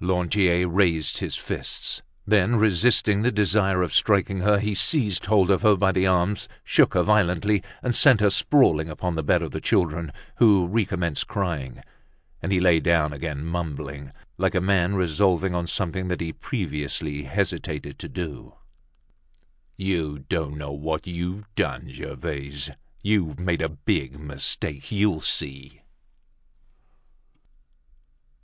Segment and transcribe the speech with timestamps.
[0.00, 5.60] Lantier raised his fists; then, resisting the desire of striking her, he seized hold of
[5.60, 9.50] her by the arms, shook her violently and sent her sprawling upon the bed of
[9.50, 11.82] the children, who recommenced crying.
[12.40, 17.24] And he lay down again, mumbling, like a man resolving on something that he previously
[17.24, 18.54] hesitated to do:
[19.76, 22.70] "You don't know what you've done, Gervaise.
[23.02, 25.82] You've made a big mistake; you'll see."